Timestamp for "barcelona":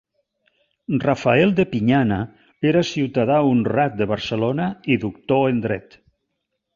4.13-4.71